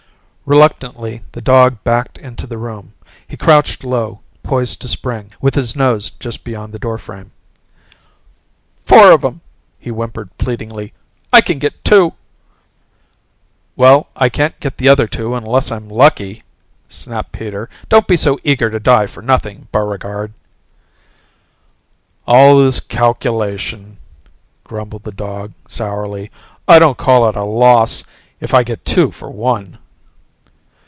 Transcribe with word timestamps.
Reluctantly 0.43 1.21
the 1.31 1.39
dog 1.39 1.81
backed 1.85 2.17
into 2.17 2.45
the 2.45 2.57
room. 2.57 2.93
He 3.25 3.37
crouched 3.37 3.85
low, 3.85 4.19
poised 4.43 4.81
to 4.81 4.89
spring, 4.89 5.31
with 5.39 5.55
his 5.55 5.77
nose 5.77 6.09
just 6.11 6.43
beyond 6.43 6.73
the 6.73 6.79
doorframe. 6.79 7.31
"Four 8.83 9.13
of 9.13 9.23
'em," 9.23 9.39
he 9.79 9.91
whimpered 9.91 10.37
pleadingly. 10.37 10.91
"I 11.31 11.39
can 11.39 11.57
get 11.57 11.85
two" 11.85 12.15
"Well, 13.77 14.09
I 14.13 14.27
can't 14.27 14.59
get 14.59 14.77
the 14.77 14.89
other 14.89 15.07
two 15.07 15.35
unless 15.35 15.71
I'm 15.71 15.87
lucky," 15.87 16.43
snapped 16.89 17.31
Peter. 17.31 17.69
"Don't 17.87 18.07
be 18.07 18.17
so 18.17 18.37
eager 18.43 18.69
to 18.69 18.79
die 18.79 19.07
for 19.07 19.21
nothing, 19.21 19.69
Buregarde." 19.71 20.33
"All 22.27 22.57
this 22.61 22.81
calculation," 22.81 23.99
grumbled 24.65 25.03
the 25.05 25.13
dog 25.13 25.53
sourly. 25.65 26.29
"I 26.67 26.77
don't 26.77 26.97
call 26.97 27.29
it 27.29 27.37
a 27.37 27.43
loss 27.45 28.03
if 28.41 28.53
I 28.53 28.63
get 28.63 28.83
two 28.83 29.11
for 29.11 29.29
one." 29.29 29.77